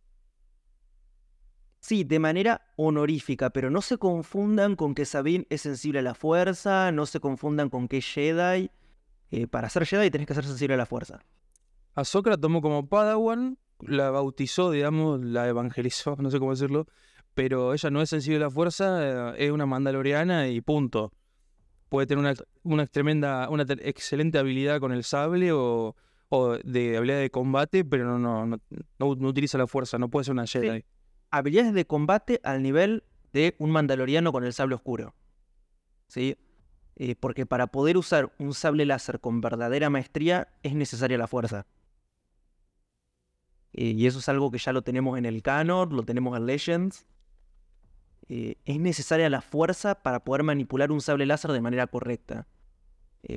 [1.86, 6.14] Sí, de manera honorífica, pero no se confundan con que Sabine es sensible a la
[6.14, 8.70] fuerza, no se confundan con que es Jedi.
[9.30, 11.20] Eh, para ser Jedi tenés que ser sensible a la fuerza.
[11.94, 16.86] A Sokka la tomó como Padawan, la bautizó, digamos, la evangelizó, no sé cómo decirlo,
[17.34, 21.12] pero ella no es sensible a la fuerza, eh, es una mandaloriana y punto.
[21.90, 25.94] Puede tener una, una tremenda, una te- excelente habilidad con el sable o,
[26.30, 28.56] o de habilidad de combate, pero no, no, no,
[28.98, 30.82] no- no utiliza la fuerza, no puede ser una Jedi.
[31.34, 35.16] Habilidades de combate al nivel de un mandaloriano con el sable oscuro.
[36.06, 36.38] ¿Sí?
[36.94, 41.66] Eh, porque para poder usar un sable láser con verdadera maestría es necesaria la fuerza.
[43.72, 46.46] Eh, y eso es algo que ya lo tenemos en el canon, lo tenemos en
[46.46, 47.04] Legends.
[48.28, 52.46] Eh, es necesaria la fuerza para poder manipular un sable láser de manera correcta.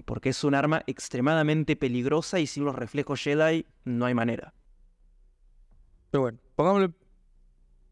[0.06, 4.54] Porque es un arma extremadamente peligrosa y sin los reflejos Jedi no hay manera.
[6.12, 7.07] Pero bueno, pongámosle.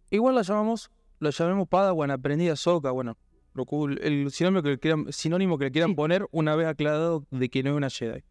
[0.09, 3.17] Igual la llamamos, la llamemos Padawan, aprendida Sokka, bueno.
[3.53, 5.95] Lo cool- el sinónimo que le quieran, sinónimo que le quieran Sí.
[5.95, 8.21] poner una vez aclarado de que no es una Jedi.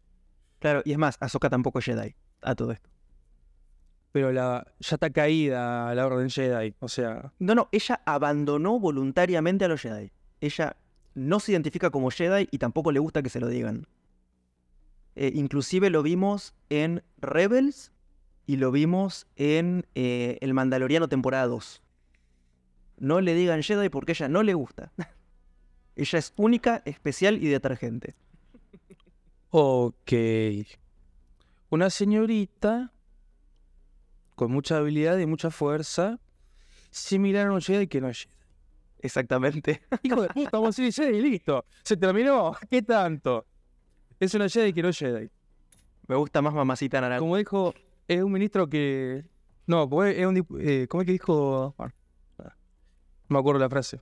[0.59, 2.89] Claro, y es más, Ahsoka tampoco es Jedi a todo esto.
[4.11, 6.75] Pero la, ya está caída la orden Jedi.
[6.79, 10.11] O sea, No, no, ella abandonó voluntariamente a los Jedi.
[10.41, 10.77] Ella
[11.15, 13.87] no se identifica como Jedi y tampoco le gusta que se lo digan.
[15.15, 17.91] Eh, inclusive lo vimos en Rebels
[18.45, 21.81] y lo vimos en eh, El Mandaloriano temporada 2.
[22.97, 24.91] No le digan Jedi porque ella no le gusta.
[25.95, 28.15] ella es única, especial y detergente.
[29.49, 30.13] ok.
[31.69, 32.93] Una señorita
[34.35, 36.19] con mucha habilidad y mucha fuerza,
[36.91, 38.35] similar a un Jedi que no es Jedi.
[38.99, 39.81] Exactamente.
[40.03, 41.65] Hijo de puta, vamos a decir Jedi y listo.
[41.83, 42.55] Se terminó.
[42.69, 43.45] ¿Qué tanto?
[44.19, 45.29] Es una Jedi que no es Jedi.
[46.07, 47.19] Me gusta más Mamacita Naranja.
[47.19, 47.73] Como dijo,
[48.07, 49.25] es un ministro que.
[49.67, 50.37] No, como es, un.
[50.59, 51.73] eh, ¿Cómo es que dijo?
[51.77, 51.93] Bueno,
[52.37, 52.53] no
[53.29, 53.99] me acuerdo la frase.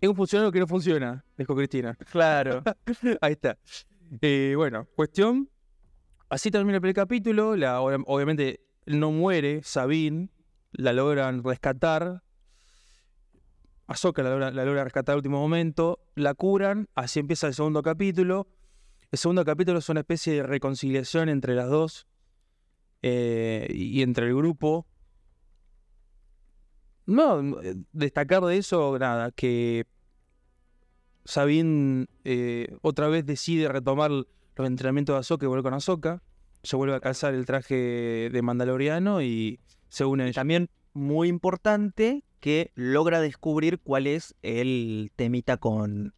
[0.00, 1.94] Es un funcionario que no funciona, dijo Cristina.
[2.10, 2.62] Claro.
[3.20, 3.56] Ahí está.
[4.20, 5.48] Eh, bueno, cuestión.
[6.28, 7.56] Así termina el primer capítulo.
[7.56, 10.28] La, obvia- obviamente no muere Sabine.
[10.72, 12.22] La logran rescatar.
[13.86, 16.00] Ahsoka la logra, la logra rescatar al último momento.
[16.16, 16.88] La curan.
[16.94, 18.48] Así empieza el segundo capítulo.
[19.10, 22.06] El segundo capítulo es una especie de reconciliación entre las dos.
[23.06, 24.86] Eh, y entre el grupo.
[27.04, 29.86] No, eh, destacar de eso, nada, que
[31.26, 36.22] Sabine eh, otra vez decide retomar los entrenamientos de Ahsoka y volver con Ahsoka.
[36.62, 40.32] Se vuelve a calzar el traje de Mandaloriano y se une.
[40.32, 46.14] También muy importante que logra descubrir cuál es el temita con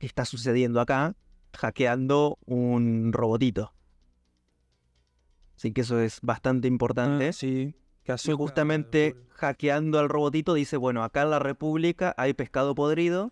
[0.00, 1.14] que está sucediendo acá,
[1.52, 3.72] hackeando un robotito.
[5.62, 7.28] Así que eso es bastante importante.
[7.28, 7.72] Ah, sí,
[8.02, 13.30] que Y justamente hackeando al robotito dice, bueno, acá en la República hay pescado podrido.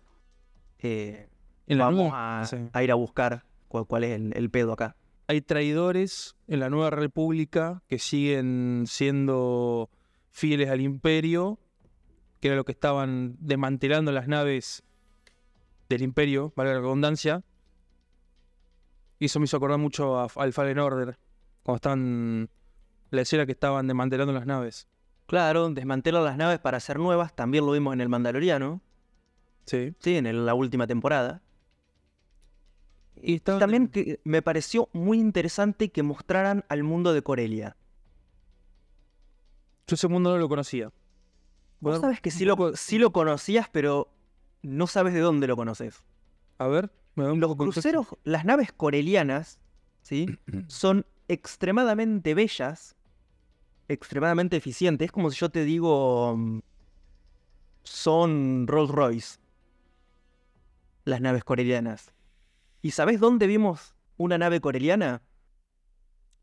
[0.79, 1.27] eh,
[1.67, 2.55] vamos a, sí.
[2.71, 4.95] a ir a buscar cuál, cuál es el, el pedo acá.
[5.27, 9.89] hay traidores en la Nueva República que siguen siendo
[10.29, 11.59] fieles al imperio,
[12.39, 14.83] que era lo que estaban desmantelando las naves
[15.89, 17.43] del imperio, valga la redundancia.
[19.19, 21.17] Y eso me hizo acordar mucho a- al Fallen Order,
[21.63, 22.49] cuando estaban,
[23.11, 24.87] la escena que estaban desmantelando las naves.
[25.27, 28.81] Claro, desmantelan las naves para hacer nuevas, también lo vimos en el Mandaloriano,
[29.65, 29.93] Sí.
[29.99, 31.41] sí, en el- la última temporada.
[33.15, 37.77] Y También que me pareció muy interesante que mostraran al mundo de Corelia.
[39.87, 40.85] Yo ese mundo no lo conocía.
[40.87, 40.93] Vos
[41.79, 44.11] Bueno, sabes que sí lo, sí lo conocías, pero
[44.61, 46.03] no sabes de dónde lo conoces.
[46.57, 49.59] A ver, me da un Los cruceros, las naves corelianas,
[50.01, 50.27] ¿sí?
[50.67, 52.95] Son extremadamente bellas,
[53.87, 55.05] extremadamente eficientes.
[55.05, 56.59] Es como si yo te digo, mm,
[57.83, 59.39] son Rolls Royce,
[61.05, 62.13] las naves corelianas.
[62.81, 65.21] ¿Y sabés dónde vimos una nave coreliana?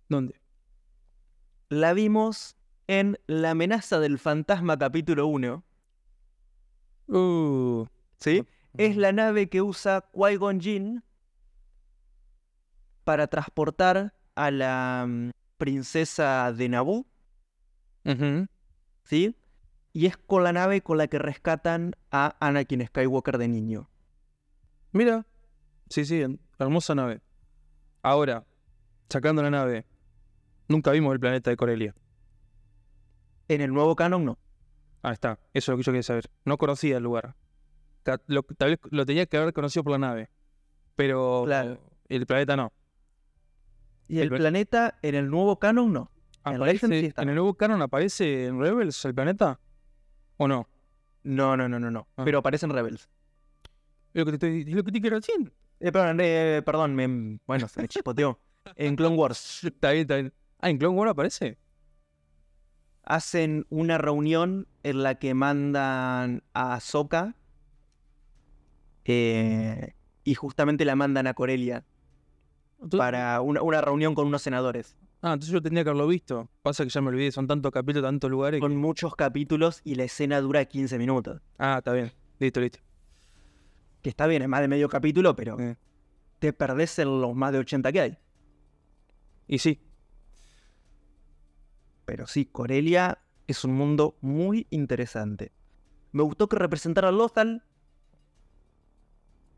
[0.09, 0.41] ¿Dónde?
[1.69, 5.65] La vimos en La amenaza del fantasma capítulo 1.
[7.09, 7.87] Uh,
[8.19, 8.47] ¿Sí?
[8.77, 11.03] Es la nave que usa Qui-Gon Jinn
[13.05, 17.07] para transportar a la mm, princesa de Naboo.
[19.05, 19.35] ¿sí?
[19.93, 23.91] Y es con la nave con la que rescatan a Anakin Skywalker de niño.
[24.93, 25.27] Mira,
[25.91, 26.25] sí, sí,
[26.59, 27.21] hermosa nave.
[28.03, 28.47] Ahora,
[29.09, 29.85] sacando la nave,
[30.69, 31.95] nunca vimos el planeta de Corelia.
[33.49, 34.39] En el nuevo canon no.
[35.03, 36.31] Ahí está, eso es lo que yo quería saber.
[36.45, 37.35] No conocía el lugar.
[38.05, 40.31] Tal vez lo tenía que haber conocido por la nave,
[40.97, 41.79] pero Claro.
[42.09, 42.73] el planeta no.
[44.09, 46.11] Y El el, pla- planeta en el nuevo canon no.
[46.45, 47.13] En ¿Aparece- sí.
[47.17, 49.61] ¿En el nuevo canon aparece en Rebels el planeta?
[50.39, 50.69] ¿O no?
[51.25, 52.09] No, no, no, no, no.
[52.17, 52.25] Ah.
[52.25, 53.09] Pero aparecen Rebels.
[54.15, 55.53] Es lo que te, lo que te quiero decir.
[55.81, 58.41] Eh, perdón, eh, perdón, me- bueno, se me chispoteó.
[58.77, 60.33] En Clone Wars Está bien, está bien.
[60.61, 61.59] Ah, ¿en Clone Wars aparece?
[63.05, 67.35] hacen una reunión en la que mandan a Ahsoka
[69.07, 69.95] eh,
[70.25, 71.85] y justamente la mandan a Corelia
[72.81, 74.97] Entonces- para una, una reunión con unos senadores.
[75.21, 76.49] Ah, entonces yo tenía que haberlo visto.
[76.63, 78.59] Pasa que ya me olvidé, son tantos capítulos, tantos lugares.
[78.59, 81.41] que- Con muchos capítulos y la escena dura 15 minutos.
[81.59, 82.13] Ah, está bien.
[82.39, 82.79] Listo, listo.
[84.01, 85.77] Que está bien, es más de medio capítulo, pero Eh.
[86.39, 88.19] te perdés en los más de 80 que hay.
[89.49, 89.81] Y sí,
[92.05, 95.53] Pero sí, Corelia es un mundo muy interesante.
[96.13, 97.63] Me gustó que representara a Lothal.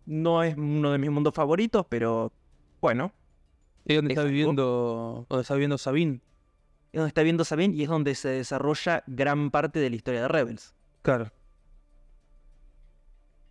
[0.06, 2.32] No es uno de mis mundos favoritos, pero
[2.80, 3.12] bueno,
[3.84, 6.20] es donde Es está viviendo, donde está viviendo Sabine.
[6.92, 10.22] es donde está viendo Sabine y es donde se desarrolla gran parte de la historia
[10.22, 10.74] de Rebels.
[11.02, 11.30] Claro.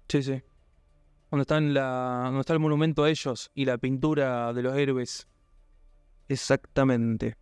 [0.07, 0.41] Sí, sí.
[1.31, 5.27] Donde la, donde está el monumento a ellos y la pintura de los héroes.
[6.27, 7.35] Exactamente.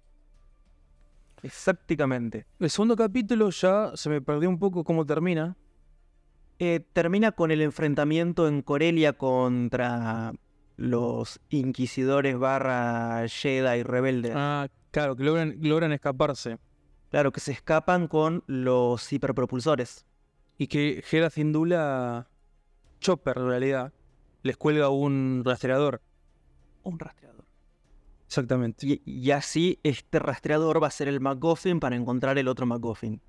[1.44, 2.46] Exactamente.
[2.60, 5.56] El segundo capítulo ya se me perdió un poco cómo termina.
[6.60, 10.34] Eh, termina con el enfrentamiento en Corelia contra
[10.78, 14.34] los inquisidores barra Jedi rebeldes.
[14.36, 16.60] Ah, claro, que logran, logran escaparse.
[17.10, 20.06] Claro, que se escapan con los hiperpropulsores.
[20.58, 22.30] Y que Hera Cindula,
[23.00, 23.94] Chopper en realidad,
[24.44, 26.02] les cuelga un rastreador.
[26.84, 27.46] Un rastreador.
[28.26, 28.86] Exactamente.
[28.86, 33.22] Y, y así este rastreador va a ser el MacGuffin para encontrar el otro MacGuffin.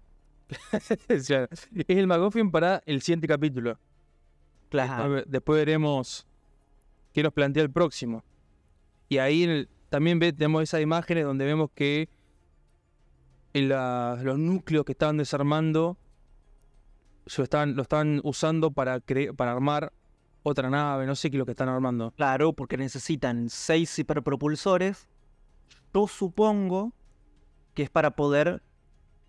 [1.08, 1.30] Es
[1.88, 3.78] el McGuffin para el siguiente capítulo.
[4.70, 5.22] Claro.
[5.26, 6.27] después veremos
[7.12, 8.24] qué nos plantea el próximo.
[9.08, 12.08] Y ahí también ve- tenemos esas imágenes donde vemos que
[13.54, 15.98] los núcleos que estaban desarmando
[17.36, 19.92] lo están, lo están usando para, cre- para armar
[20.42, 22.12] otra nave, no sé qué es lo que están armando.
[22.12, 25.08] Claro, porque necesitan seis hiperpropulsores.
[25.92, 26.92] Yo supongo
[27.74, 28.62] que es para poder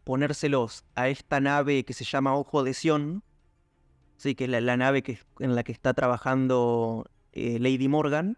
[0.03, 3.23] ponérselos a esta nave que se llama Ojo de Sion.
[4.17, 7.05] Sí, que es la, la nave que, en la que está trabajando
[7.39, 8.37] eh, Lady Morgan.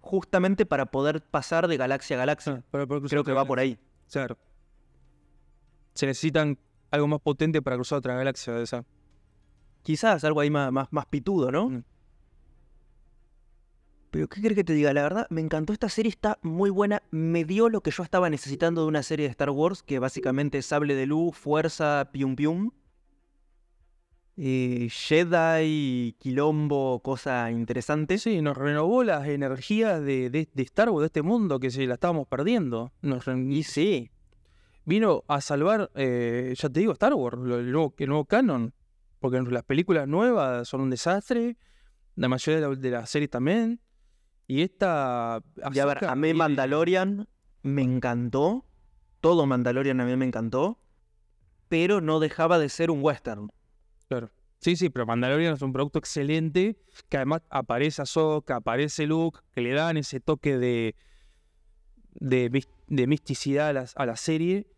[0.00, 2.64] Justamente para poder pasar de galaxia a galaxia.
[2.70, 3.78] Para poder cruzar Creo que va por ahí.
[4.10, 4.36] Claro.
[5.94, 6.58] Se necesitan
[6.90, 8.84] algo más potente para cruzar otra galaxia de esa.
[9.82, 11.68] Quizás algo ahí más, más, más pitudo, ¿no?
[11.68, 11.84] Mm.
[14.12, 14.92] Pero ¿qué crees que te diga?
[14.92, 17.02] La verdad, me encantó esta serie, está muy buena.
[17.10, 20.58] Me dio lo que yo estaba necesitando de una serie de Star Wars, que básicamente
[20.58, 22.72] es sable de luz, fuerza, pium pium.
[24.36, 28.18] Eh, Jedi, quilombo, cosa interesante.
[28.18, 31.86] Sí, nos renovó las energías de, de- de Star Wars, de este mundo que se
[31.86, 32.92] la estábamos perdiendo.
[33.02, 34.10] Nos Y sí,
[34.84, 38.72] vino a salvar, eh, ya te digo, Star Wars, el nuevo, el nuevo canon.
[39.20, 41.56] Porque las películas nuevas son un desastre,
[42.16, 43.80] la mayoría de, la- de las series también.
[44.48, 45.42] Y esta...
[45.72, 47.28] y a ver, a mí Mandalorian
[47.62, 48.64] me encantó.
[49.20, 50.78] Todo Mandalorian a mí me encantó.
[51.68, 53.50] Pero no dejaba de ser un western.
[54.12, 54.30] Claro.
[54.58, 56.76] Sí, sí, pero Mandalorian es un producto excelente,
[57.08, 60.94] que además aparece Ahsoka, aparece Luke, que le dan ese toque de,
[62.14, 64.68] de, mis- de misticidad a la, a la serie.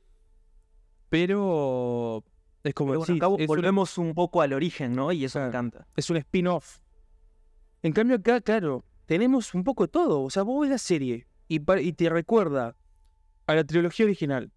[1.11, 2.25] Pero
[2.63, 5.13] es como bueno, es, volvemos un poco al origen, ¿no?
[5.13, 5.87] Y eso me encanta.
[5.97, 6.79] es un spin-off.
[7.83, 10.23] En cambio acá, claro, tenemos un poco de todo.
[10.23, 12.75] O sea, vos ves la serie y, te recuerda
[13.47, 14.51] a la trilogía original.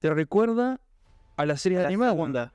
[0.00, 0.80] Te recuerda
[1.36, 2.10] a la serie A la animada.
[2.12, 2.52] segunda.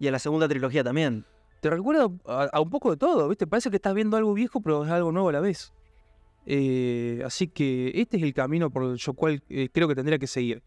[0.00, 1.26] Y a la segunda trilogía también.
[1.60, 3.46] te recuerda a, un poco de todo, ¿viste?
[3.46, 5.72] Parece que estás viendo algo viejo, pero es algo nuevo a la vez.
[6.46, 10.26] Eh, así que este es el camino por el cual eh, creo que tendría que
[10.26, 10.62] seguir.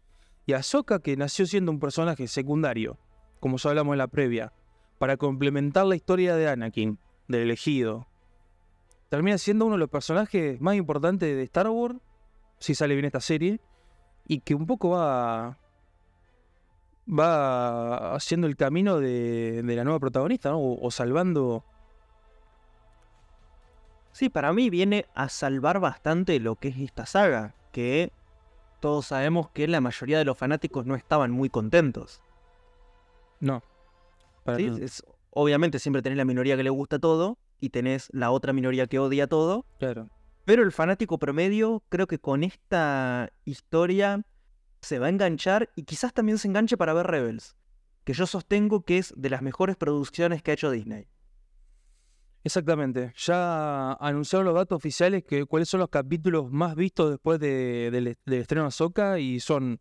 [0.46, 2.96] Y Ahsoka, que nació siendo un personaje secundario,
[3.40, 4.52] como ya hablamos en la previa,
[4.98, 8.06] para complementar la historia de Anakin, del elegido,
[9.08, 11.96] termina siendo uno de los personajes más importantes de Star Wars,
[12.60, 13.60] si sale bien esta serie,
[14.28, 15.58] y que un poco va
[17.06, 20.58] va haciendo el camino de, de la nueva protagonista, ¿no?
[20.58, 21.64] O, o salvando.
[24.12, 28.12] Sí, para mí viene a salvar bastante lo que es esta saga, que
[28.80, 32.20] todos sabemos que la mayoría de los fanáticos no estaban muy contentos.
[33.40, 33.62] No.
[34.44, 34.58] para.
[34.58, 38.86] Es- obviamente siempre tenés la minoría que le gusta todo y tenés la otra minoría
[38.86, 40.08] que odia todo, Claro.
[40.44, 44.20] Pero el fanático promedio, creo que con esta historia
[44.84, 47.56] se va a enganchar y quizás también se enganche para ver Rebels,
[48.04, 51.08] que yo sostengo que es de las mejores producciones que ha hecho Disney.
[52.44, 53.14] Exactamente.
[53.16, 58.16] Ya anunciaron los datos oficiales que cuáles son los capítulos más vistos después de- del,
[58.38, 59.80] estreno de Ahsoka y son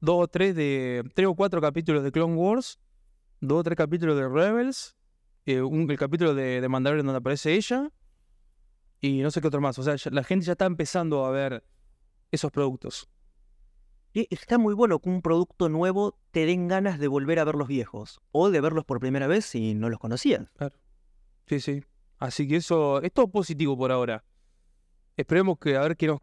[0.00, 2.78] dos o tres de tres o cuatro capítulos de Clone Wars,
[3.40, 4.96] dos o tres capítulos de Rebels,
[5.44, 7.90] eh, el capítulo de, de Mandalorian donde aparece ella
[9.00, 9.78] y no sé qué otro más.
[9.78, 11.62] O sea, la gente ya está empezando a ver
[12.30, 13.08] esos productos.
[14.14, 17.68] Está muy bueno que un producto nuevo te den ganas de volver a ver los
[17.68, 20.46] viejos o de verlos por primera vez si no los conocías.
[21.46, 21.84] Sí, sí.
[22.18, 24.24] Así que eso es todo positivo por ahora.
[25.16, 26.20] Esperemos que a ver qué nos,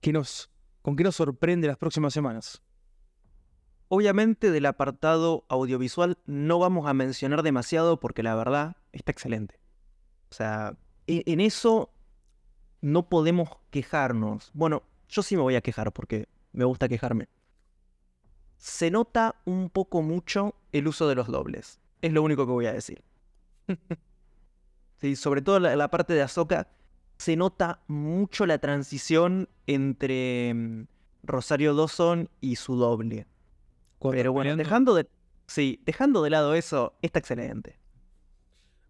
[0.00, 0.50] qué nos,
[0.82, 2.62] con qué nos sorprende las próximas semanas.
[3.88, 9.60] Obviamente del apartado audiovisual no vamos a mencionar demasiado porque la verdad está excelente.
[10.30, 10.76] O sea,
[11.06, 11.92] e- en eso
[12.80, 14.50] no podemos quejarnos.
[14.54, 17.28] Bueno, yo sí me voy a quejar porque me gusta quejarme.
[18.56, 21.78] Se nota un poco mucho el uso de los dobles.
[22.02, 23.02] Es lo único que voy a decir.
[24.98, 26.68] Sí, sobre todo la, la parte de Ahsoka,
[27.18, 30.86] se nota mucho la transición entre mm,
[31.22, 33.26] Rosario Dawson y su doble.
[34.00, 35.06] Pero bueno, peleando- dejando de.
[35.48, 37.78] Sí, dejando de lado eso, está excelente.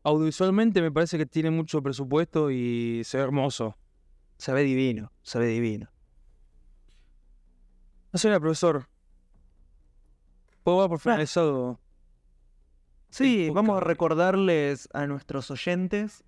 [0.04, 3.76] Audiovisualmente me parece que tiene mucho presupuesto y se ve hermoso.
[4.38, 5.90] Se ve divino, se ve divino.
[8.24, 8.88] No profesor.
[10.62, 11.78] ¿Puedo dar por finalizado?
[13.10, 16.24] Sí, vamos a recordarles a nuestros oyentes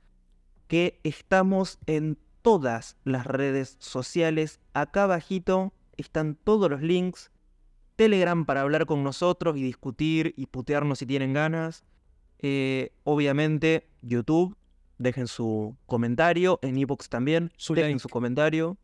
[0.66, 4.60] que estamos en todas las redes sociales.
[4.74, 7.30] Acá abajito están todos los links.
[7.96, 11.84] Telegram para hablar con nosotros y discutir y putearnos si tienen ganas.
[12.40, 14.58] Eh, obviamente YouTube.
[14.98, 16.58] Dejen su comentario.
[16.60, 17.50] En iBox también.
[17.56, 18.02] Su dejen like.
[18.02, 18.76] su comentario.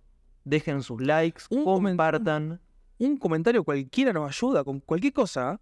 [0.45, 1.43] Dejen sus likes.
[1.51, 2.63] Un compartan.
[2.99, 5.51] Un comentario cualquiera nos ayuda con cualquier cosa.
[5.51, 5.61] ¿ah?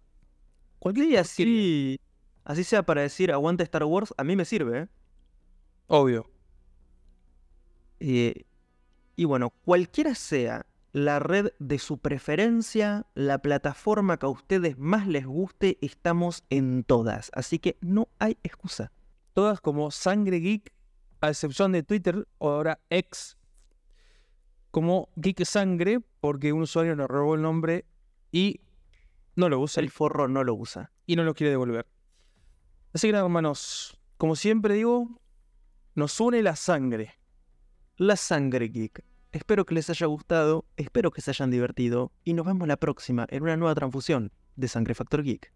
[0.79, 1.21] Cualquier porquería.
[1.21, 1.99] así,
[2.43, 4.79] así sea para decir aguante Star Wars, a mí me sirve.
[4.81, 4.87] ¿eh?
[5.87, 6.29] Obvio.
[7.99, 8.45] Eh,
[9.15, 15.07] y bueno, cualquiera sea la red de su preferencia, la plataforma que a ustedes más
[15.07, 17.31] les guste, estamos en todas.
[17.33, 18.91] Así que no hay excusa.
[19.33, 20.71] Todas como Sangre Geek,
[21.21, 23.37] a excepción de Twitter, o ahora ex,
[24.73, 27.85] como Geek Sangre, porque un usuario nos robó el nombre
[28.31, 28.59] y
[29.35, 30.91] no lo usa El forro no lo usa.
[31.05, 31.85] y no lo quiere devolver.
[32.91, 35.21] Así que nada, hermanos, como siempre digo,
[35.93, 37.13] nos une la sangre.
[37.97, 39.05] La sangre geek.
[39.31, 43.27] Espero que les haya gustado, espero que se hayan divertido y nos vemos la próxima
[43.29, 45.53] en una nueva transfusión de Sangre Factor Geek.